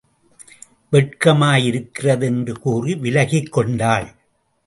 வெட்கமா 0.91 1.49
யிருக்கிறது 1.65 2.25
என்று 2.25 2.59
கூறி 2.59 2.95
விலகிக் 2.95 3.51
கொண்டாள்! 3.51 4.07